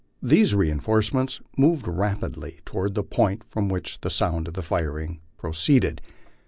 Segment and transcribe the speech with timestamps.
[0.23, 6.01] These reinforcements moved rapidly toward the point from which the sound of firing proceeded.